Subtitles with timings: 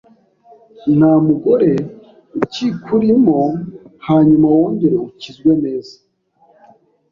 [0.97, 1.71] nta mugore
[2.41, 3.37] ukikurimo
[4.07, 5.95] hanyuma wongere ukizwe neza